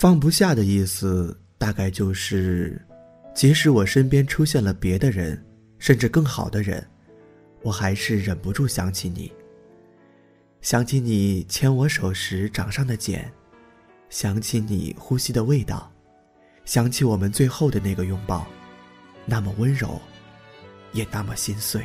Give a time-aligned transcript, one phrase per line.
[0.00, 2.80] 放不下的意思，大概就是，
[3.34, 5.38] 即使我身边出现了别的人，
[5.78, 6.82] 甚至更好的人，
[7.60, 9.30] 我还是忍不住想起你。
[10.62, 13.30] 想起你牵我手时掌上的茧，
[14.08, 15.92] 想起你呼吸的味道，
[16.64, 18.46] 想起我们最后的那个拥抱，
[19.26, 20.00] 那么温柔，
[20.94, 21.84] 也那么心碎。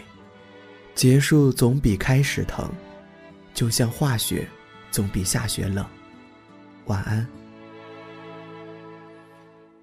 [0.93, 2.71] 结束总比开始疼，
[3.53, 4.47] 就像化雪，
[4.89, 5.85] 总比下雪冷。
[6.85, 7.27] 晚安。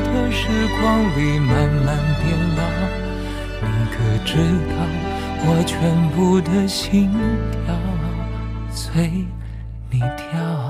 [0.00, 0.48] 的时
[0.80, 2.60] 光里慢慢变老。
[3.62, 4.36] 你可知
[4.70, 4.74] 道
[5.46, 7.10] 我全部的心
[7.66, 7.74] 跳
[8.70, 9.26] 随
[9.90, 10.69] 你跳？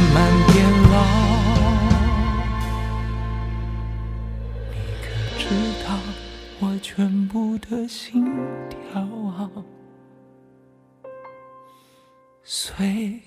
[0.00, 0.56] 慢慢变
[0.90, 0.96] 老。
[4.72, 5.06] 你可
[5.38, 5.44] 知
[5.84, 5.88] 道
[6.60, 8.24] 我全部的心
[8.68, 9.06] 跳
[12.42, 13.20] 随